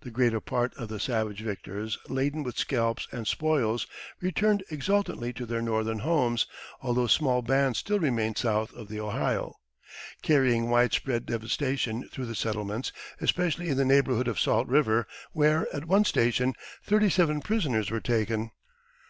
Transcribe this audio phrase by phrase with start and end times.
[0.00, 3.86] The greater part of the savage victors, laden with scalps and spoils,
[4.18, 6.46] returned exultantly to their northern homes,
[6.80, 9.60] although small bands still remained south of the Ohio,
[10.22, 15.66] carrying wide spread devastation through the settlements, especially in the neighborhood of Salt River, where,
[15.76, 18.52] at one station, thirty seven prisoners were taken.